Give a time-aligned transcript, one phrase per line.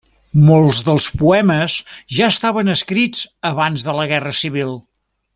[0.45, 1.75] Molts dels poemes
[2.21, 4.73] ja estaven escrits d'abans de la guerra civil.